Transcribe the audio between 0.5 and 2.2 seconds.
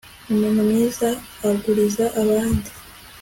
mwiza aguriza